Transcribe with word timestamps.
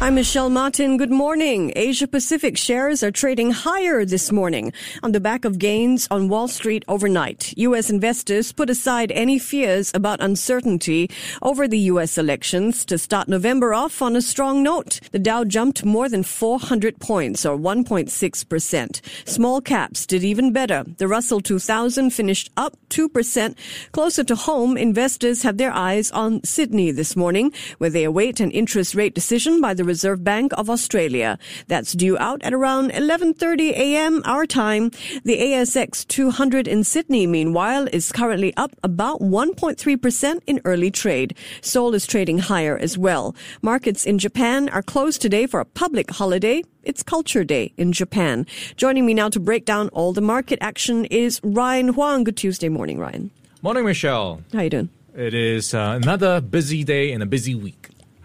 I'm 0.00 0.14
Michelle 0.14 0.48
Martin. 0.48 0.96
Good 0.96 1.10
morning. 1.10 1.72
Asia 1.74 2.06
Pacific 2.06 2.56
shares 2.56 3.02
are 3.02 3.10
trading 3.10 3.50
higher 3.50 4.04
this 4.04 4.30
morning 4.30 4.72
on 5.02 5.10
the 5.10 5.18
back 5.18 5.44
of 5.44 5.58
gains 5.58 6.06
on 6.08 6.28
Wall 6.28 6.46
Street 6.46 6.84
overnight. 6.86 7.52
U.S. 7.56 7.90
investors 7.90 8.52
put 8.52 8.70
aside 8.70 9.10
any 9.10 9.40
fears 9.40 9.90
about 9.94 10.22
uncertainty 10.22 11.10
over 11.42 11.66
the 11.66 11.80
U.S. 11.90 12.16
elections 12.16 12.84
to 12.84 12.96
start 12.96 13.26
November 13.26 13.74
off 13.74 14.00
on 14.00 14.14
a 14.14 14.22
strong 14.22 14.62
note. 14.62 15.00
The 15.10 15.18
Dow 15.18 15.42
jumped 15.42 15.84
more 15.84 16.08
than 16.08 16.22
400 16.22 17.00
points 17.00 17.44
or 17.44 17.58
1.6%. 17.58 19.28
Small 19.28 19.60
caps 19.60 20.06
did 20.06 20.22
even 20.22 20.52
better. 20.52 20.84
The 20.98 21.08
Russell 21.08 21.40
2000 21.40 22.10
finished 22.10 22.50
up 22.56 22.76
2%. 22.90 23.56
Closer 23.90 24.22
to 24.22 24.36
home, 24.36 24.76
investors 24.76 25.42
have 25.42 25.56
their 25.56 25.72
eyes 25.72 26.12
on 26.12 26.44
Sydney 26.44 26.92
this 26.92 27.16
morning, 27.16 27.52
where 27.78 27.90
they 27.90 28.04
await 28.04 28.38
an 28.38 28.52
interest 28.52 28.94
rate 28.94 29.12
decision 29.12 29.60
by 29.60 29.74
the 29.74 29.87
Reserve 29.88 30.22
Bank 30.22 30.52
of 30.56 30.68
Australia. 30.70 31.38
That's 31.66 31.92
due 31.92 32.16
out 32.18 32.40
at 32.44 32.52
around 32.52 32.92
11:30 32.92 33.70
a.m. 33.70 34.22
our 34.24 34.46
time. 34.46 34.90
The 35.24 35.38
ASX 35.46 36.06
200 36.06 36.68
in 36.68 36.84
Sydney, 36.84 37.26
meanwhile, 37.26 37.88
is 37.92 38.12
currently 38.12 38.52
up 38.56 38.72
about 38.84 39.20
1.3% 39.20 40.40
in 40.46 40.60
early 40.64 40.90
trade. 40.90 41.34
Seoul 41.62 41.94
is 41.94 42.06
trading 42.06 42.38
higher 42.38 42.76
as 42.76 42.98
well. 43.06 43.34
Markets 43.62 44.04
in 44.04 44.18
Japan 44.18 44.68
are 44.68 44.82
closed 44.82 45.20
today 45.22 45.46
for 45.46 45.60
a 45.60 45.70
public 45.82 46.10
holiday. 46.10 46.62
It's 46.82 47.02
Culture 47.02 47.44
Day 47.44 47.72
in 47.76 47.92
Japan. 47.92 48.46
Joining 48.76 49.04
me 49.06 49.14
now 49.14 49.28
to 49.30 49.40
break 49.40 49.64
down 49.64 49.88
all 49.96 50.12
the 50.12 50.26
market 50.34 50.58
action 50.60 51.06
is 51.06 51.40
Ryan 51.42 51.88
Huang. 51.94 52.24
Good 52.24 52.36
Tuesday 52.36 52.68
morning, 52.68 52.98
Ryan. 52.98 53.30
Morning, 53.62 53.84
Michelle. 53.84 54.42
How 54.52 54.60
are 54.60 54.64
you 54.64 54.70
doing? 54.70 54.90
It 55.14 55.34
is 55.34 55.74
uh, 55.74 55.98
another 56.02 56.40
busy 56.40 56.84
day 56.84 57.12
and 57.12 57.22
a 57.22 57.26
busy 57.26 57.54
week. 57.54 57.77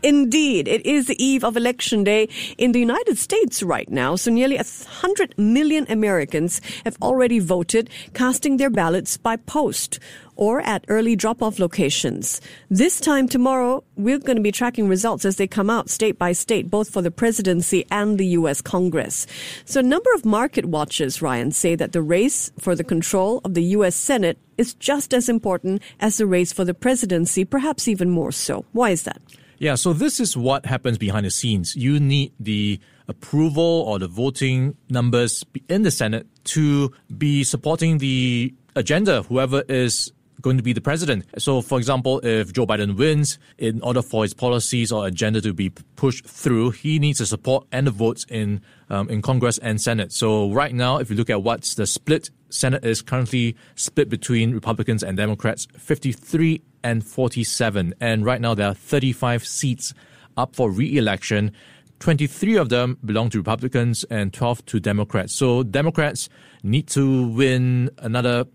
Indeed, 0.04 0.68
it 0.68 0.86
is 0.86 1.08
the 1.08 1.24
eve 1.24 1.46
of 1.46 1.56
election 1.56 2.04
day 2.04 2.28
in 2.58 2.74
the 2.74 2.80
United 2.80 3.18
States 3.18 3.64
right 3.64 3.90
now. 3.90 4.18
So 4.18 4.32
nearly 4.32 4.58
a 4.58 4.66
hundred 4.86 5.34
million 5.38 5.86
Americans 5.90 6.60
have 6.84 6.98
already 7.02 7.40
voted, 7.40 7.90
casting 8.14 8.58
their 8.58 8.70
ballots 8.70 9.16
by 9.16 9.38
post 9.38 10.00
or 10.36 10.60
at 10.62 10.84
early 10.90 11.16
drop-off 11.16 11.58
locations. 11.58 12.42
This 12.70 13.00
time 13.00 13.30
tomorrow, 13.30 13.84
we're 13.96 14.20
going 14.20 14.36
to 14.36 14.42
be 14.42 14.52
tracking 14.52 14.90
results 14.90 15.24
as 15.24 15.38
they 15.38 15.48
come 15.48 15.70
out 15.70 15.90
state 15.90 16.18
by 16.18 16.34
state, 16.34 16.70
both 16.70 16.90
for 16.90 17.02
the 17.02 17.12
presidency 17.12 17.86
and 17.90 18.18
the 18.18 18.28
U.S. 18.40 18.60
Congress. 18.60 19.26
So 19.64 19.80
a 19.80 19.84
number 19.84 20.10
of 20.16 20.26
market 20.26 20.66
watchers, 20.66 21.22
Ryan, 21.22 21.52
say 21.52 21.76
that 21.76 21.94
the 21.94 22.02
race 22.02 22.52
for 22.60 22.76
the 22.76 22.84
control 22.84 23.40
of 23.46 23.54
the 23.54 23.64
U.S. 23.78 23.96
Senate 23.96 24.38
is 24.58 24.74
just 24.74 25.14
as 25.14 25.30
important 25.30 25.82
as 26.02 26.18
the 26.18 26.26
race 26.26 26.52
for 26.52 26.66
the 26.66 26.74
presidency, 26.74 27.46
perhaps 27.46 27.88
even 27.88 28.10
more 28.10 28.32
so. 28.32 28.66
Why 28.74 28.90
is 28.90 29.04
that? 29.04 29.22
Yeah, 29.64 29.76
so 29.76 29.94
this 29.94 30.20
is 30.20 30.36
what 30.36 30.66
happens 30.66 30.98
behind 30.98 31.26
the 31.26 31.32
scenes. 31.32 31.74
You 31.74 31.98
need 31.98 32.34
the 32.38 32.82
approval 33.08 33.86
or 33.88 33.98
the 33.98 34.10
voting 34.10 34.76
numbers 34.90 35.46
in 35.70 35.84
the 35.84 35.90
Senate 35.90 36.28
to 36.56 36.92
be 37.18 37.46
supporting 37.46 38.00
the 38.00 38.54
agenda, 38.76 39.24
whoever 39.24 39.64
is 39.70 40.12
going 40.42 40.58
to 40.58 40.64
be 40.64 40.74
the 40.74 40.82
president. 40.82 41.24
So, 41.38 41.62
for 41.62 41.78
example, 41.78 42.20
if 42.26 42.52
Joe 42.52 42.68
Biden 42.68 42.98
wins, 42.98 43.40
in 43.58 43.82
order 43.82 44.02
for 44.02 44.24
his 44.24 44.34
policies 44.34 44.92
or 44.92 45.08
agenda 45.08 45.40
to 45.40 45.54
be 45.54 45.70
pushed 45.96 46.26
through, 46.26 46.72
he 46.72 47.00
needs 47.00 47.20
the 47.20 47.26
support 47.26 47.66
and 47.72 47.88
the 47.88 47.92
votes 47.92 48.26
in 48.28 48.60
um, 48.90 49.08
in 49.10 49.22
Congress 49.22 49.60
and 49.60 49.80
Senate. 49.80 50.12
So, 50.12 50.52
right 50.52 50.76
now, 50.76 50.98
if 50.98 51.10
you 51.10 51.16
look 51.16 51.30
at 51.30 51.42
what's 51.42 51.76
the 51.76 51.88
split, 51.88 52.32
Senate 52.50 52.84
is 52.84 53.02
currently 53.02 53.56
split 53.76 54.10
between 54.10 54.54
Republicans 54.54 55.04
and 55.04 55.16
Democrats, 55.16 55.68
53 55.78 56.62
and 56.84 57.06
47. 57.06 57.94
And 58.00 58.26
right 58.26 58.42
now, 58.42 58.54
there 58.54 58.68
are 58.68 58.74
35 58.74 59.46
seats 59.46 59.94
up 60.38 60.56
for 60.56 60.70
re-election. 60.70 61.52
23 62.00 62.58
of 62.58 62.70
them 62.70 62.98
belong 63.06 63.30
to 63.30 63.38
Republicans 63.38 64.04
and 64.06 64.34
12 64.34 64.66
to 64.66 64.80
Democrats. 64.80 65.34
So 65.34 65.64
Democrats 65.64 66.28
need 66.62 66.88
to 66.88 67.28
win 67.28 67.90
another 68.00 68.46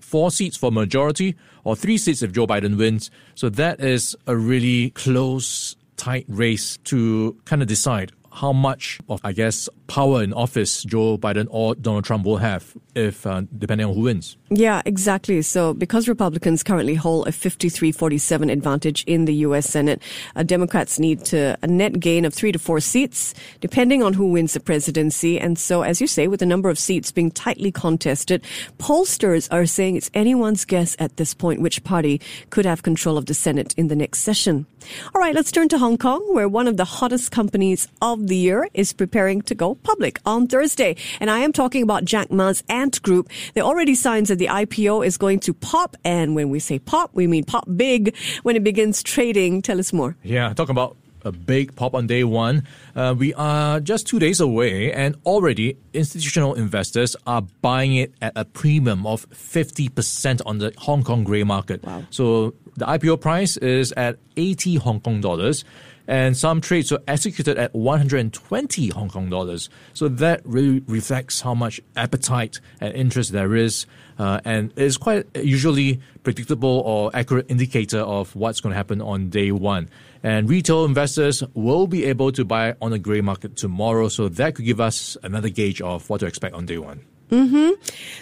four 0.00 0.30
seats 0.30 0.56
for 0.56 0.72
majority 0.72 1.36
or 1.64 1.76
three 1.76 1.98
seats 1.98 2.22
if 2.22 2.32
Joe 2.32 2.46
Biden 2.46 2.76
wins. 2.76 3.10
So 3.34 3.48
that 3.50 3.80
is 3.80 4.16
a 4.26 4.36
really 4.36 4.90
close, 4.90 5.76
tight 5.96 6.24
race 6.28 6.78
to 6.84 7.36
kind 7.44 7.62
of 7.62 7.68
decide 7.68 8.12
how 8.36 8.52
much 8.52 9.00
of, 9.08 9.18
I 9.24 9.32
guess, 9.32 9.68
power 9.86 10.22
in 10.22 10.34
office 10.34 10.82
Joe 10.82 11.16
Biden 11.16 11.46
or 11.50 11.74
Donald 11.74 12.04
Trump 12.04 12.26
will 12.26 12.36
have 12.36 12.76
if, 12.94 13.26
uh, 13.26 13.42
depending 13.56 13.86
on 13.86 13.94
who 13.94 14.02
wins. 14.02 14.36
Yeah, 14.50 14.82
exactly. 14.84 15.40
So 15.40 15.72
because 15.72 16.06
Republicans 16.06 16.62
currently 16.62 16.94
hold 16.94 17.28
a 17.28 17.30
53-47 17.30 18.52
advantage 18.52 19.04
in 19.04 19.24
the 19.24 19.34
U.S. 19.46 19.66
Senate, 19.66 20.02
uh, 20.34 20.42
Democrats 20.42 20.98
need 20.98 21.24
to 21.26 21.56
a 21.62 21.66
net 21.66 21.98
gain 21.98 22.26
of 22.26 22.34
three 22.34 22.52
to 22.52 22.58
four 22.58 22.78
seats, 22.78 23.32
depending 23.60 24.02
on 24.02 24.12
who 24.12 24.28
wins 24.28 24.52
the 24.52 24.60
presidency. 24.60 25.40
And 25.40 25.58
so, 25.58 25.80
as 25.82 26.00
you 26.02 26.06
say, 26.06 26.28
with 26.28 26.40
the 26.40 26.46
number 26.46 26.68
of 26.68 26.78
seats 26.78 27.10
being 27.10 27.30
tightly 27.30 27.72
contested, 27.72 28.44
pollsters 28.78 29.48
are 29.50 29.64
saying 29.64 29.96
it's 29.96 30.10
anyone's 30.12 30.66
guess 30.66 30.94
at 30.98 31.16
this 31.16 31.32
point 31.32 31.62
which 31.62 31.82
party 31.84 32.20
could 32.50 32.66
have 32.66 32.82
control 32.82 33.16
of 33.16 33.26
the 33.26 33.34
Senate 33.34 33.72
in 33.78 33.88
the 33.88 33.96
next 33.96 34.20
session. 34.20 34.66
All 35.14 35.20
right, 35.20 35.34
let's 35.34 35.52
turn 35.52 35.68
to 35.70 35.78
Hong 35.78 35.98
Kong, 35.98 36.22
where 36.34 36.48
one 36.48 36.66
of 36.66 36.76
the 36.76 36.84
hottest 36.84 37.30
companies 37.30 37.88
of 38.02 38.26
the 38.28 38.36
year 38.36 38.68
is 38.74 38.92
preparing 38.92 39.42
to 39.42 39.54
go 39.54 39.74
public 39.74 40.20
on 40.24 40.46
Thursday. 40.46 40.96
And 41.20 41.30
I 41.30 41.38
am 41.40 41.52
talking 41.52 41.82
about 41.82 42.04
Jack 42.04 42.30
Ma's 42.30 42.62
Ant 42.68 43.02
Group. 43.02 43.30
There 43.54 43.64
are 43.64 43.66
already 43.66 43.94
signs 43.94 44.28
that 44.28 44.36
the 44.36 44.46
IPO 44.46 45.06
is 45.06 45.16
going 45.16 45.40
to 45.40 45.54
pop. 45.54 45.96
And 46.04 46.34
when 46.34 46.50
we 46.50 46.58
say 46.58 46.78
pop, 46.78 47.10
we 47.14 47.26
mean 47.26 47.44
pop 47.44 47.64
big 47.76 48.16
when 48.42 48.56
it 48.56 48.64
begins 48.64 49.02
trading. 49.02 49.62
Tell 49.62 49.78
us 49.78 49.92
more. 49.92 50.16
Yeah, 50.22 50.52
talking 50.52 50.72
about 50.72 50.96
a 51.26 51.32
big 51.32 51.74
pop 51.74 51.94
on 51.94 52.06
day 52.06 52.24
one. 52.24 52.66
Uh, 52.94 53.14
we 53.16 53.34
are 53.34 53.80
just 53.80 54.06
two 54.06 54.18
days 54.18 54.40
away, 54.40 54.92
and 54.92 55.16
already 55.26 55.76
institutional 55.92 56.54
investors 56.54 57.16
are 57.26 57.42
buying 57.60 57.96
it 57.96 58.14
at 58.22 58.32
a 58.36 58.44
premium 58.44 59.06
of 59.06 59.28
50% 59.30 60.40
on 60.46 60.58
the 60.58 60.72
Hong 60.78 61.02
Kong 61.02 61.24
grey 61.24 61.42
market. 61.42 61.82
Wow. 61.84 62.04
So 62.10 62.54
the 62.76 62.86
IPO 62.86 63.20
price 63.20 63.56
is 63.56 63.92
at 63.92 64.18
80 64.36 64.76
Hong 64.76 65.00
Kong 65.00 65.20
dollars. 65.20 65.64
And 66.08 66.36
some 66.36 66.60
trades 66.60 66.92
were 66.92 67.02
executed 67.08 67.58
at 67.58 67.74
120 67.74 68.88
Hong 68.90 69.08
Kong 69.08 69.28
dollars. 69.28 69.68
So 69.92 70.06
that 70.08 70.40
really 70.44 70.80
reflects 70.86 71.40
how 71.40 71.54
much 71.54 71.80
appetite 71.96 72.60
and 72.80 72.94
interest 72.94 73.32
there 73.32 73.56
is. 73.56 73.86
Uh, 74.18 74.40
and 74.44 74.72
it's 74.76 74.96
quite 74.96 75.26
usually 75.36 76.00
predictable 76.22 76.82
or 76.86 77.10
accurate 77.14 77.46
indicator 77.48 78.00
of 78.00 78.34
what's 78.34 78.60
going 78.60 78.72
to 78.72 78.76
happen 78.76 79.00
on 79.00 79.28
day 79.28 79.52
one. 79.52 79.88
And 80.22 80.48
retail 80.48 80.84
investors 80.84 81.42
will 81.54 81.86
be 81.86 82.04
able 82.04 82.32
to 82.32 82.44
buy 82.44 82.74
on 82.80 82.90
the 82.90 82.98
grey 82.98 83.20
market 83.20 83.56
tomorrow. 83.56 84.08
So 84.08 84.28
that 84.28 84.54
could 84.54 84.64
give 84.64 84.80
us 84.80 85.16
another 85.22 85.48
gauge 85.48 85.80
of 85.80 86.08
what 86.08 86.20
to 86.20 86.26
expect 86.26 86.54
on 86.54 86.66
day 86.66 86.78
one. 86.78 87.04
Mm-hmm. 87.30 87.70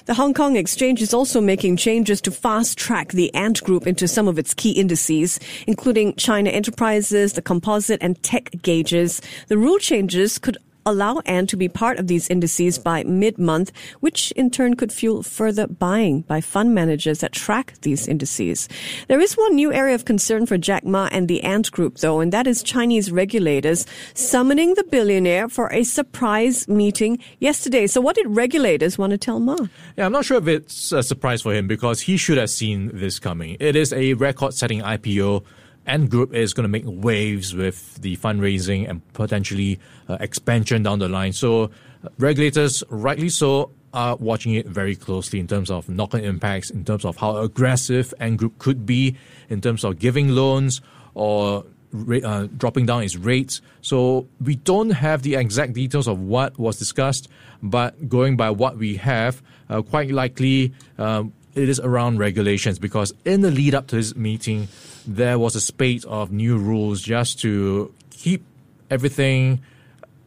The 0.06 0.14
Hong 0.14 0.32
Kong 0.32 0.56
Exchange 0.56 1.02
is 1.02 1.12
also 1.12 1.40
making 1.40 1.76
changes 1.76 2.22
to 2.22 2.30
fast 2.30 2.78
track 2.78 3.12
the 3.12 3.32
Ant 3.34 3.62
Group 3.62 3.86
into 3.86 4.08
some 4.08 4.28
of 4.28 4.38
its 4.38 4.54
key 4.54 4.72
indices, 4.72 5.38
including 5.66 6.14
China 6.14 6.48
Enterprises, 6.48 7.34
the 7.34 7.42
composite 7.42 8.02
and 8.02 8.22
tech 8.22 8.50
gauges. 8.62 9.20
The 9.48 9.58
rule 9.58 9.78
changes 9.78 10.38
could 10.38 10.56
allow 10.86 11.20
Ant 11.26 11.50
to 11.50 11.56
be 11.56 11.68
part 11.68 11.98
of 11.98 12.06
these 12.06 12.28
indices 12.28 12.78
by 12.78 13.04
mid-month, 13.04 13.72
which 14.00 14.30
in 14.32 14.50
turn 14.50 14.76
could 14.76 14.92
fuel 14.92 15.22
further 15.22 15.66
buying 15.66 16.22
by 16.22 16.40
fund 16.40 16.74
managers 16.74 17.20
that 17.20 17.32
track 17.32 17.74
these 17.82 18.08
indices. 18.08 18.68
There 19.08 19.20
is 19.20 19.34
one 19.34 19.54
new 19.54 19.72
area 19.72 19.94
of 19.94 20.04
concern 20.04 20.46
for 20.46 20.58
Jack 20.58 20.84
Ma 20.84 21.08
and 21.12 21.28
the 21.28 21.42
Ant 21.42 21.70
Group, 21.70 21.98
though, 21.98 22.20
and 22.20 22.32
that 22.32 22.46
is 22.46 22.62
Chinese 22.62 23.10
regulators 23.10 23.86
summoning 24.14 24.74
the 24.74 24.84
billionaire 24.84 25.48
for 25.48 25.72
a 25.72 25.84
surprise 25.84 26.68
meeting 26.68 27.18
yesterday. 27.38 27.86
So 27.86 28.00
what 28.00 28.16
did 28.16 28.26
regulators 28.28 28.98
want 28.98 29.10
to 29.12 29.18
tell 29.18 29.40
Ma? 29.40 29.56
Yeah, 29.96 30.06
I'm 30.06 30.12
not 30.12 30.24
sure 30.24 30.38
if 30.38 30.48
it's 30.48 30.92
a 30.92 31.02
surprise 31.02 31.42
for 31.42 31.54
him 31.54 31.66
because 31.66 32.00
he 32.00 32.16
should 32.16 32.38
have 32.38 32.50
seen 32.50 32.90
this 32.92 33.18
coming. 33.18 33.56
It 33.60 33.76
is 33.76 33.92
a 33.92 34.14
record-setting 34.14 34.80
IPO 34.80 35.44
Ant 35.86 36.10
Group 36.10 36.34
is 36.34 36.54
going 36.54 36.64
to 36.64 36.68
make 36.68 36.84
waves 36.86 37.54
with 37.54 38.00
the 38.00 38.16
fundraising 38.16 38.88
and 38.88 39.00
potentially 39.12 39.78
uh, 40.08 40.16
expansion 40.20 40.82
down 40.82 40.98
the 40.98 41.08
line. 41.08 41.32
So 41.32 41.64
uh, 41.64 42.08
regulators, 42.18 42.82
rightly 42.88 43.28
so, 43.28 43.70
are 43.92 44.16
watching 44.16 44.54
it 44.54 44.66
very 44.66 44.96
closely 44.96 45.38
in 45.38 45.46
terms 45.46 45.70
of 45.70 45.88
knock-on 45.88 46.20
impacts, 46.20 46.70
in 46.70 46.84
terms 46.84 47.04
of 47.04 47.16
how 47.16 47.36
aggressive 47.36 48.12
Ant 48.18 48.38
Group 48.38 48.58
could 48.58 48.84
be, 48.84 49.16
in 49.48 49.60
terms 49.60 49.84
of 49.84 49.98
giving 49.98 50.30
loans 50.30 50.80
or 51.14 51.64
uh, 51.94 52.48
dropping 52.56 52.86
down 52.86 53.02
its 53.02 53.16
rates. 53.16 53.60
So 53.80 54.26
we 54.40 54.56
don't 54.56 54.90
have 54.90 55.22
the 55.22 55.36
exact 55.36 55.74
details 55.74 56.08
of 56.08 56.18
what 56.18 56.58
was 56.58 56.76
discussed, 56.76 57.28
but 57.62 58.08
going 58.08 58.36
by 58.36 58.50
what 58.50 58.76
we 58.78 58.96
have, 58.96 59.42
uh, 59.70 59.82
quite 59.82 60.10
likely 60.10 60.72
um, 60.98 61.32
it 61.54 61.68
is 61.68 61.78
around 61.78 62.18
regulations 62.18 62.80
because 62.80 63.12
in 63.24 63.42
the 63.42 63.50
lead 63.50 63.74
up 63.74 63.86
to 63.88 63.96
this 63.96 64.16
meeting, 64.16 64.66
there 65.06 65.38
was 65.38 65.54
a 65.54 65.60
spate 65.60 66.04
of 66.04 66.32
new 66.32 66.56
rules 66.58 67.02
just 67.02 67.40
to 67.40 67.92
keep 68.10 68.44
everything 68.90 69.60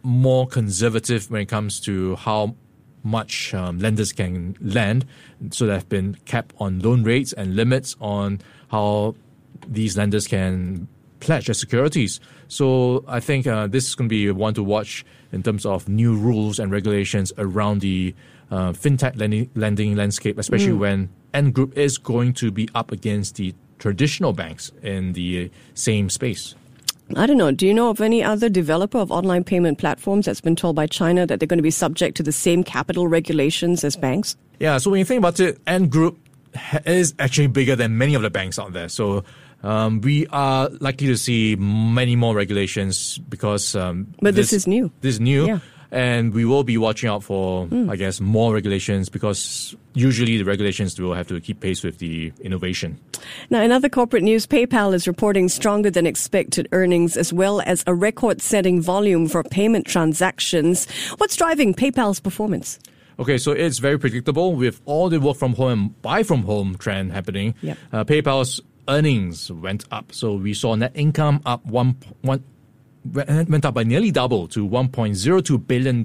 more 0.04 0.48
conservative 0.48 1.30
when 1.30 1.42
it 1.42 1.48
comes 1.48 1.80
to 1.82 2.16
how 2.18 2.56
much 3.04 3.54
um, 3.54 3.80
lenders 3.80 4.12
can 4.12 4.56
lend. 4.62 5.06
So 5.52 5.66
there 5.66 5.76
have 5.76 5.90
been 5.90 6.16
cap 6.26 6.54
on 6.60 6.80
loan 6.80 7.04
rates 7.04 7.34
and 7.34 7.56
limits 7.56 7.96
on 8.00 8.40
how 8.70 9.16
these 9.68 9.98
lenders 9.98 10.28
can 10.28 10.88
pledge 11.20 11.48
their 11.48 11.54
securities. 11.54 12.20
So 12.48 13.04
I 13.08 13.20
think 13.20 13.48
uh, 13.48 13.68
this 13.68 13.88
is 13.88 13.96
going 13.96 14.10
to 14.10 14.14
be 14.14 14.30
one 14.32 14.54
to 14.56 14.64
watch 14.64 15.06
in 15.32 15.44
terms 15.44 15.66
of 15.66 15.90
new 15.90 16.16
rules 16.16 16.60
and 16.60 16.72
regulations 16.72 17.34
around 17.38 17.82
the 17.82 18.14
uh, 18.52 18.72
fintech 18.72 19.18
lending, 19.18 19.50
lending 19.56 19.96
landscape, 19.96 20.38
especially 20.38 20.74
mm. 20.74 20.80
when 20.80 21.10
Ant 21.34 21.54
Group 21.54 21.78
is 21.78 21.98
going 21.98 22.34
to 22.34 22.52
be 22.52 22.70
up 22.74 22.92
against 22.92 23.36
the 23.36 23.54
traditional 23.80 24.34
banks 24.34 24.72
in 24.82 25.14
the 25.14 25.52
same 25.74 26.10
space. 26.10 26.56
I 27.16 27.26
don't 27.26 27.38
know. 27.38 27.52
Do 27.52 27.66
you 27.66 27.74
know 27.74 27.90
of 27.90 28.02
any 28.02 28.22
other 28.22 28.50
developer 28.50 28.98
of 28.98 29.12
online 29.12 29.44
payment 29.44 29.78
platforms 29.78 30.26
that's 30.26 30.42
been 30.42 30.58
told 30.58 30.76
by 30.76 30.88
China 30.88 31.26
that 31.26 31.40
they're 31.40 31.48
going 31.48 31.58
to 31.58 31.64
be 31.64 31.72
subject 31.72 32.18
to 32.18 32.24
the 32.24 32.34
same 32.34 32.64
capital 32.64 33.08
regulations 33.08 33.84
as 33.84 33.96
banks? 33.96 34.36
Yeah, 34.60 34.78
so 34.78 34.92
when 34.92 35.00
you 35.00 35.06
think 35.06 35.20
about 35.20 35.40
it, 35.40 35.60
Ant 35.68 35.90
Group 35.90 36.20
is 36.86 37.14
actually 37.20 37.48
bigger 37.48 37.76
than 37.76 37.98
many 37.98 38.16
of 38.16 38.24
the 38.24 38.30
banks 38.30 38.60
out 38.60 38.74
there. 38.74 38.90
So 38.90 39.24
um, 39.64 40.02
we 40.02 40.28
are 40.28 40.70
likely 40.82 41.08
to 41.08 41.18
see 41.18 41.56
many 41.56 42.16
more 42.16 42.36
regulations 42.36 43.18
because. 43.18 43.76
Um, 43.76 44.14
but 44.22 44.36
this, 44.36 44.52
this, 44.52 44.62
is 44.62 44.68
new. 44.68 44.92
This 45.02 45.16
is 45.16 45.20
new. 45.22 45.48
Yeah. 45.48 45.60
And 45.92 46.34
we 46.34 46.44
will 46.46 46.64
be 46.64 46.78
watching 46.78 47.10
out 47.10 47.24
for, 47.24 47.66
mm. 47.68 47.90
I 47.90 47.96
guess, 47.96 48.20
more 48.20 48.54
regulations 48.54 49.10
because 49.10 49.76
usually 49.94 50.38
the 50.38 50.44
regulations 50.44 51.00
will 51.00 51.14
have 51.14 51.28
to 51.28 51.40
keep 51.40 51.62
pace 51.62 51.84
with 51.84 52.00
the 52.00 52.34
innovation. 52.42 53.00
Now, 53.50 53.62
in 53.62 53.72
other 53.72 53.90
corporate 53.90 54.24
news, 54.24 54.46
PayPal 54.46 54.94
is 54.94 55.08
reporting 55.08 55.50
stronger 55.50 55.90
than 55.90 56.06
expected 56.06 56.68
earnings 56.72 57.16
as 57.16 57.32
well 57.32 57.62
as 57.62 57.84
a 57.88 57.94
record 57.94 58.42
setting 58.42 58.82
volume 58.82 59.28
for 59.28 59.44
payment 59.44 59.86
transactions. 59.86 60.88
What's 61.18 61.36
driving 61.36 61.74
PayPal's 61.74 62.20
performance? 62.20 62.80
Okay, 63.20 63.38
so 63.38 63.52
it's 63.52 63.80
very 63.80 63.98
predictable 63.98 64.54
with 64.54 64.80
all 64.86 65.10
the 65.10 65.20
work 65.20 65.38
from 65.38 65.56
home 65.56 65.72
and 65.72 66.02
buy 66.02 66.22
from 66.22 66.44
home 66.44 66.76
trend 66.78 67.12
happening. 67.12 67.56
Yep. 67.62 67.78
Uh, 67.92 68.04
PayPal's 68.04 68.62
earnings 68.88 69.52
went 69.52 69.86
up. 69.92 70.14
So 70.14 70.36
we 70.36 70.54
saw 70.54 70.76
net 70.76 70.92
income 70.94 71.42
up 71.46 71.66
one, 71.66 71.98
one 72.22 72.44
went 73.14 73.66
up 73.66 73.74
by 73.74 73.84
nearly 73.84 74.12
double 74.12 74.48
to 74.50 74.68
$1.02 74.68 75.68
billion. 75.68 76.04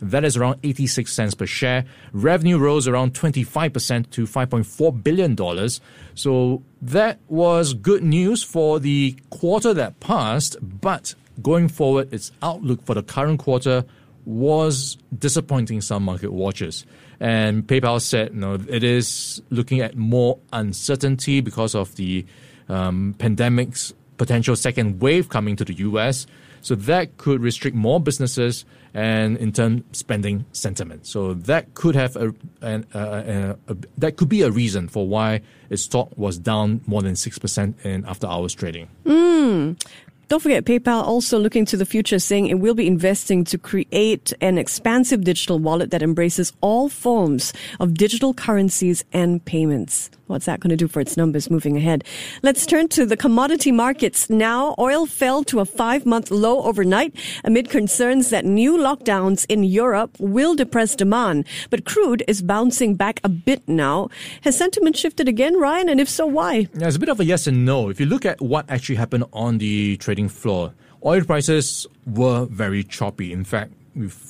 That 0.00 0.24
is 0.24 0.36
around 0.36 0.58
86 0.62 1.12
cents 1.12 1.34
per 1.34 1.46
share. 1.46 1.84
Revenue 2.12 2.58
rose 2.58 2.88
around 2.88 3.14
25% 3.14 4.10
to 4.10 4.24
$5.4 4.24 5.02
billion. 5.04 5.68
So 6.14 6.62
that 6.80 7.18
was 7.28 7.74
good 7.74 8.02
news 8.02 8.42
for 8.42 8.80
the 8.80 9.16
quarter 9.30 9.74
that 9.74 10.00
passed, 10.00 10.56
but 10.62 11.14
going 11.40 11.68
forward, 11.68 12.12
its 12.12 12.32
outlook 12.42 12.84
for 12.84 12.94
the 12.94 13.02
current 13.02 13.38
quarter 13.38 13.84
was 14.24 14.96
disappointing 15.18 15.80
some 15.80 16.04
market 16.04 16.32
watchers. 16.32 16.86
And 17.20 17.66
PayPal 17.66 18.00
said, 18.00 18.34
know, 18.34 18.58
it 18.68 18.82
is 18.82 19.42
looking 19.50 19.80
at 19.80 19.96
more 19.96 20.38
uncertainty 20.52 21.40
because 21.40 21.74
of 21.74 21.94
the 21.96 22.26
um, 22.68 23.14
pandemic's 23.18 23.94
potential 24.16 24.56
second 24.56 25.00
wave 25.00 25.28
coming 25.28 25.56
to 25.56 25.64
the 25.64 25.74
US. 25.74 26.26
So 26.60 26.76
that 26.76 27.16
could 27.16 27.40
restrict 27.40 27.76
more 27.76 28.00
businesses 28.00 28.64
and 28.94 29.36
in 29.38 29.52
turn 29.52 29.84
spending 29.92 30.44
sentiment. 30.52 31.06
So 31.06 31.34
that 31.34 31.74
could 31.74 31.96
have 31.96 32.14
a, 32.16 32.34
a, 32.60 32.84
a, 32.94 33.56
a 33.68 33.76
that 33.98 34.16
could 34.16 34.28
be 34.28 34.42
a 34.42 34.50
reason 34.50 34.88
for 34.88 35.06
why 35.06 35.40
its 35.70 35.82
stock 35.82 36.16
was 36.16 36.38
down 36.38 36.82
more 36.86 37.02
than 37.02 37.16
six 37.16 37.38
percent 37.38 37.76
in 37.84 38.04
after 38.04 38.26
hours 38.26 38.54
trading. 38.54 38.88
Mm. 39.04 39.82
Don't 40.28 40.40
forget, 40.40 40.64
PayPal 40.64 41.04
also 41.04 41.38
looking 41.38 41.66
to 41.66 41.76
the 41.76 41.84
future, 41.84 42.18
saying 42.18 42.46
it 42.46 42.58
will 42.58 42.72
be 42.72 42.86
investing 42.86 43.44
to 43.44 43.58
create 43.58 44.32
an 44.40 44.56
expansive 44.56 45.24
digital 45.24 45.58
wallet 45.58 45.90
that 45.90 46.02
embraces 46.02 46.54
all 46.62 46.88
forms 46.88 47.52
of 47.80 47.92
digital 47.92 48.32
currencies 48.32 49.04
and 49.12 49.44
payments. 49.44 50.10
What's 50.32 50.46
that 50.46 50.60
going 50.60 50.70
to 50.70 50.76
do 50.76 50.88
for 50.88 51.00
its 51.00 51.18
numbers 51.18 51.50
moving 51.50 51.76
ahead? 51.76 52.04
Let's 52.42 52.64
turn 52.64 52.88
to 52.88 53.04
the 53.04 53.18
commodity 53.18 53.70
markets 53.70 54.30
now. 54.30 54.74
Oil 54.78 55.04
fell 55.04 55.44
to 55.44 55.60
a 55.60 55.66
five 55.66 56.06
month 56.06 56.30
low 56.30 56.62
overnight 56.62 57.14
amid 57.44 57.68
concerns 57.68 58.30
that 58.30 58.46
new 58.46 58.78
lockdowns 58.78 59.44
in 59.50 59.62
Europe 59.62 60.16
will 60.18 60.54
depress 60.54 60.96
demand. 60.96 61.44
But 61.68 61.84
crude 61.84 62.24
is 62.26 62.40
bouncing 62.40 62.94
back 62.94 63.20
a 63.22 63.28
bit 63.28 63.68
now. 63.68 64.08
Has 64.40 64.56
sentiment 64.56 64.96
shifted 64.96 65.28
again, 65.28 65.60
Ryan? 65.60 65.90
And 65.90 66.00
if 66.00 66.08
so, 66.08 66.24
why? 66.24 66.66
Yeah, 66.72 66.86
it's 66.86 66.96
a 66.96 66.98
bit 66.98 67.10
of 67.10 67.20
a 67.20 67.26
yes 67.26 67.46
and 67.46 67.66
no. 67.66 67.90
If 67.90 68.00
you 68.00 68.06
look 68.06 68.24
at 68.24 68.40
what 68.40 68.64
actually 68.70 68.96
happened 68.96 69.24
on 69.34 69.58
the 69.58 69.98
trading 69.98 70.30
floor, 70.30 70.72
oil 71.04 71.22
prices 71.24 71.86
were 72.06 72.46
very 72.46 72.84
choppy. 72.84 73.34
In 73.34 73.44
fact, 73.44 73.74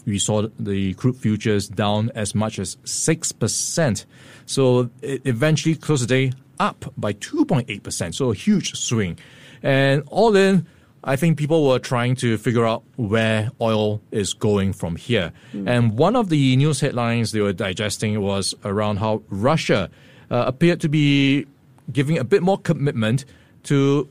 we 0.06 0.18
saw 0.18 0.48
the 0.58 0.94
crude 0.94 1.16
futures 1.16 1.68
down 1.68 2.10
as 2.14 2.34
much 2.34 2.58
as 2.58 2.76
6%. 2.84 4.04
So 4.46 4.90
it 5.00 5.22
eventually 5.24 5.74
closed 5.74 6.04
the 6.04 6.06
day 6.06 6.32
up 6.58 6.92
by 6.96 7.12
2.8%. 7.12 8.14
So 8.14 8.30
a 8.30 8.34
huge 8.34 8.74
swing. 8.74 9.18
And 9.62 10.02
all 10.08 10.34
in, 10.36 10.66
I 11.04 11.16
think 11.16 11.36
people 11.36 11.66
were 11.66 11.78
trying 11.78 12.14
to 12.16 12.38
figure 12.38 12.66
out 12.66 12.84
where 12.96 13.50
oil 13.60 14.00
is 14.10 14.34
going 14.34 14.72
from 14.72 14.96
here. 14.96 15.32
Mm. 15.52 15.68
And 15.68 15.98
one 15.98 16.14
of 16.14 16.28
the 16.28 16.56
news 16.56 16.80
headlines 16.80 17.32
they 17.32 17.40
were 17.40 17.52
digesting 17.52 18.20
was 18.20 18.54
around 18.64 18.98
how 18.98 19.22
Russia 19.28 19.90
uh, 20.30 20.44
appeared 20.46 20.80
to 20.80 20.88
be 20.88 21.46
giving 21.92 22.18
a 22.18 22.24
bit 22.24 22.42
more 22.42 22.58
commitment 22.58 23.24
to 23.64 24.08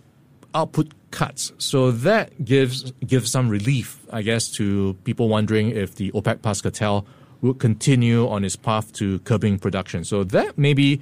output 0.54 0.94
cuts. 1.12 1.52
So 1.58 1.92
that 1.92 2.44
gives 2.44 2.92
gives 3.06 3.30
some 3.30 3.50
relief, 3.50 4.00
I 4.12 4.22
guess, 4.22 4.50
to 4.54 4.96
people 5.04 5.30
wondering 5.30 5.70
if 5.72 5.96
the 5.96 6.12
OPEC 6.12 6.42
Plus 6.42 6.62
cartel 6.62 7.06
would 7.42 7.60
continue 7.60 8.28
on 8.30 8.44
its 8.44 8.56
path 8.56 8.92
to 8.94 9.20
curbing 9.20 9.60
production. 9.60 10.04
So 10.04 10.24
that 10.26 10.58
maybe 10.58 11.02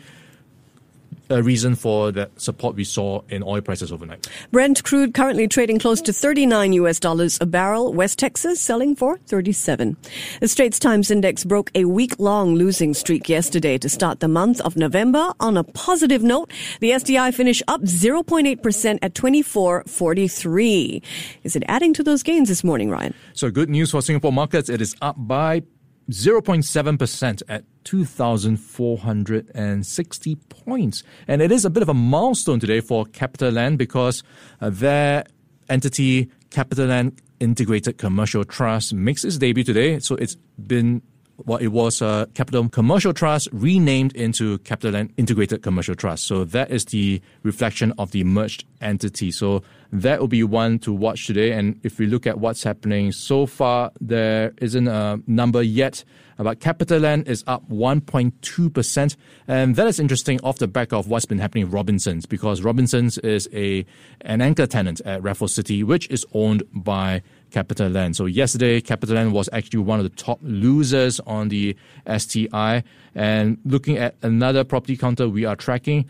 a 1.29 1.43
reason 1.43 1.75
for 1.75 2.11
that 2.11 2.39
support 2.41 2.75
we 2.75 2.83
saw 2.83 3.21
in 3.29 3.43
oil 3.43 3.61
prices 3.61 3.91
overnight. 3.91 4.27
Brent 4.51 4.83
crude 4.83 5.13
currently 5.13 5.47
trading 5.47 5.79
close 5.79 6.01
to 6.01 6.11
39 6.13 6.73
US 6.73 6.99
dollars 6.99 7.37
a 7.41 7.45
barrel. 7.45 7.93
West 7.93 8.17
Texas 8.19 8.59
selling 8.59 8.95
for 8.95 9.17
37. 9.17 9.95
The 10.41 10.47
Straits 10.47 10.79
Times 10.79 11.11
Index 11.11 11.43
broke 11.43 11.69
a 11.75 11.85
week-long 11.85 12.55
losing 12.55 12.93
streak 12.93 13.29
yesterday 13.29 13.77
to 13.77 13.89
start 13.89 14.19
the 14.19 14.27
month 14.27 14.59
of 14.61 14.75
November 14.75 15.33
on 15.39 15.55
a 15.57 15.63
positive 15.63 16.23
note. 16.23 16.51
The 16.79 16.97
STI 16.97 17.31
finished 17.31 17.61
up 17.67 17.81
0.8% 17.81 18.99
at 19.01 19.13
24.43. 19.13 21.03
Is 21.43 21.55
it 21.55 21.63
adding 21.67 21.93
to 21.93 22.03
those 22.03 22.23
gains 22.23 22.49
this 22.49 22.63
morning, 22.63 22.89
Ryan? 22.89 23.13
So 23.33 23.51
good 23.51 23.69
news 23.69 23.91
for 23.91 24.01
Singapore 24.01 24.33
markets. 24.33 24.69
It 24.69 24.81
is 24.81 24.95
up 25.01 25.15
by 25.19 25.63
0.7% 26.09 27.41
at 27.47 27.63
2,460 27.83 30.35
points. 30.35 31.03
And 31.27 31.41
it 31.41 31.51
is 31.51 31.65
a 31.65 31.69
bit 31.69 31.83
of 31.83 31.89
a 31.89 31.93
milestone 31.93 32.59
today 32.59 32.81
for 32.81 33.05
CapitaLand 33.05 33.77
because 33.77 34.23
uh, 34.61 34.69
their 34.69 35.23
entity, 35.69 36.29
CapitaLand 36.49 37.17
Integrated 37.39 37.97
Commercial 37.97 38.43
Trust, 38.43 38.93
makes 38.93 39.23
its 39.23 39.37
debut 39.37 39.63
today. 39.63 39.99
So 39.99 40.15
it's 40.15 40.35
been 40.67 41.01
well, 41.45 41.57
it 41.57 41.67
was 41.67 42.01
uh, 42.01 42.25
a 42.27 42.33
Capital 42.33 42.67
Commercial 42.69 43.13
Trust 43.13 43.47
renamed 43.51 44.15
into 44.15 44.59
CapitaLand 44.59 45.11
Integrated 45.17 45.61
Commercial 45.61 45.95
Trust. 45.95 46.25
So 46.25 46.43
that 46.45 46.71
is 46.71 46.85
the 46.85 47.21
reflection 47.43 47.93
of 47.97 48.11
the 48.11 48.23
merged 48.23 48.65
entity. 48.81 49.31
So 49.31 49.63
that 49.91 50.19
will 50.19 50.27
be 50.27 50.43
one 50.43 50.79
to 50.79 50.93
watch 50.93 51.27
today. 51.27 51.51
And 51.51 51.79
if 51.83 51.99
we 51.99 52.05
look 52.05 52.27
at 52.27 52.39
what's 52.39 52.63
happening 52.63 53.11
so 53.11 53.45
far, 53.45 53.91
there 53.99 54.53
isn't 54.57 54.87
a 54.87 55.19
number 55.27 55.61
yet. 55.61 56.03
Uh, 56.37 56.43
but 56.43 56.59
CapitaLand 56.59 57.27
is 57.27 57.43
up 57.47 57.67
1.2%. 57.69 59.15
And 59.47 59.75
that 59.75 59.87
is 59.87 59.99
interesting 59.99 60.39
off 60.41 60.57
the 60.57 60.67
back 60.67 60.93
of 60.93 61.07
what's 61.07 61.25
been 61.25 61.39
happening 61.39 61.69
Robinsons, 61.69 62.25
because 62.25 62.61
Robinsons 62.61 63.17
is 63.19 63.49
a 63.53 63.85
an 64.21 64.41
anchor 64.41 64.65
tenant 64.65 65.01
at 65.01 65.21
Raffles 65.21 65.53
City, 65.53 65.83
which 65.83 66.07
is 66.09 66.25
owned 66.33 66.63
by 66.73 67.21
CapitaLand. 67.51 68.15
So 68.15 68.25
yesterday, 68.25 68.81
CapitaLand 68.81 69.31
was 69.31 69.49
actually 69.51 69.79
one 69.79 69.99
of 69.99 70.03
the 70.03 70.15
top 70.15 70.39
losers 70.41 71.19
on 71.21 71.49
the 71.49 71.75
STI. 72.17 72.83
And 73.15 73.57
looking 73.65 73.97
at 73.97 74.15
another 74.21 74.63
property 74.63 74.95
counter 74.95 75.27
we 75.29 75.45
are 75.45 75.55
tracking, 75.55 76.05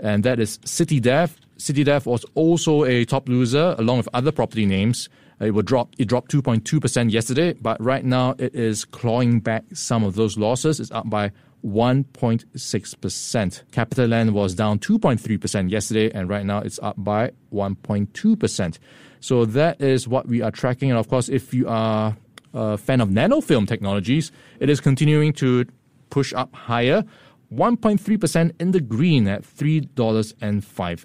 and 0.00 0.24
that 0.24 0.38
is 0.40 0.58
CityDev. 0.58 1.30
CityDev 1.58 2.06
was 2.06 2.24
also 2.34 2.84
a 2.84 3.04
top 3.04 3.28
loser 3.28 3.74
along 3.78 3.98
with 3.98 4.08
other 4.12 4.32
property 4.32 4.66
names. 4.66 5.08
It 5.40 5.52
would 5.52 5.66
drop. 5.66 5.94
It 5.98 6.06
dropped 6.08 6.30
2.2% 6.32 7.10
yesterday, 7.10 7.54
but 7.54 7.80
right 7.82 8.04
now 8.04 8.34
it 8.38 8.54
is 8.54 8.84
clawing 8.84 9.40
back 9.40 9.64
some 9.72 10.04
of 10.04 10.14
those 10.14 10.38
losses. 10.38 10.78
It's 10.78 10.90
up 10.90 11.10
by 11.10 11.32
1.6%. 11.64 13.62
CapitaLand 13.72 14.30
was 14.30 14.54
down 14.54 14.78
2.3% 14.78 15.70
yesterday, 15.70 16.10
and 16.10 16.28
right 16.28 16.44
now 16.44 16.58
it's 16.58 16.78
up 16.82 16.96
by 16.98 17.32
1.2%. 17.52 18.78
So 19.20 19.44
that 19.44 19.80
is 19.80 20.08
what 20.08 20.26
we 20.26 20.42
are 20.42 20.50
tracking. 20.50 20.90
And 20.90 20.98
of 20.98 21.08
course, 21.08 21.28
if 21.28 21.54
you 21.54 21.68
are 21.68 22.16
a 22.54 22.76
fan 22.76 23.00
of 23.00 23.08
nanofilm 23.08 23.66
technologies, 23.66 24.32
it 24.60 24.68
is 24.68 24.80
continuing 24.80 25.32
to 25.34 25.64
push 26.10 26.32
up 26.34 26.54
higher. 26.54 27.04
1.3% 27.52 28.52
in 28.60 28.70
the 28.70 28.80
green 28.80 29.28
at 29.28 29.42
$3.05. 29.42 31.04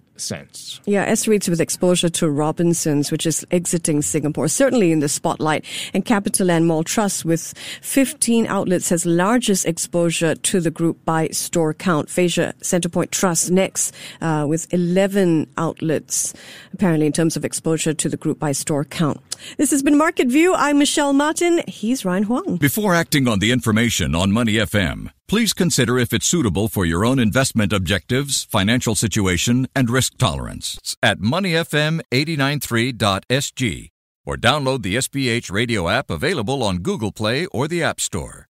Yeah, 0.86 1.04
S 1.04 1.26
REITs 1.26 1.48
with 1.48 1.62
exposure 1.62 2.10
to 2.10 2.30
Robinsons, 2.30 3.12
which 3.12 3.28
is 3.28 3.46
exiting 3.52 4.02
Singapore, 4.02 4.48
certainly 4.48 4.92
in 4.92 5.00
the 5.00 5.10
spotlight. 5.10 5.64
And 5.94 6.04
CapitaLand 6.06 6.66
Mall 6.66 6.84
Trust 6.84 7.24
with 7.24 7.54
15 7.82 8.48
outlets 8.48 8.90
has 8.90 9.06
largest 9.06 9.66
exposure 9.66 10.34
to 10.34 10.60
the 10.60 10.72
group 10.72 11.04
by 11.06 11.28
store 11.28 11.74
count. 11.74 12.08
Frasers 12.08 12.54
Centrepoint 12.62 13.12
Trust 13.12 13.52
next 13.52 13.94
uh, 14.22 14.46
with 14.48 14.74
11 14.74 15.48
outlets, 15.58 16.34
apparently 16.74 17.06
in 17.06 17.14
terms 17.14 17.38
of 17.38 17.46
exposure 17.46 17.94
to 17.94 18.10
the 18.10 18.18
group 18.18 18.40
by 18.40 18.54
store 18.54 18.86
count. 18.86 19.22
This 19.58 19.70
has 19.72 19.84
been 19.84 19.98
Market 19.98 20.30
View. 20.30 20.54
I'm 20.56 20.80
Michelle 20.80 21.14
Martin. 21.14 21.62
He's 21.68 22.06
Ryan 22.06 22.24
Huang. 22.24 22.58
Before 22.58 22.96
acting 22.96 23.28
on 23.28 23.40
the 23.40 23.52
information 23.52 24.16
on 24.16 24.32
Money 24.32 24.54
FM, 24.54 25.12
please 25.28 25.54
consider 25.54 26.00
if 26.00 26.14
it's 26.14 26.26
suitable 26.26 26.68
for 26.68 26.86
your 26.86 27.06
own 27.06 27.20
investment 27.20 27.72
objectives, 27.74 28.46
financial 28.46 28.96
situation, 28.96 29.68
and 29.76 29.90
risk 29.90 30.18
tolerance 30.18 30.96
at 31.04 31.20
moneyfm893.sg 31.20 33.90
or 34.26 34.36
download 34.36 34.82
the 34.82 34.96
SPH 34.96 35.52
radio 35.52 35.88
app 35.88 36.10
available 36.10 36.62
on 36.62 36.80
Google 36.80 37.14
Play 37.14 37.46
or 37.48 37.68
the 37.68 37.82
App 37.82 38.02
Store. 38.02 38.48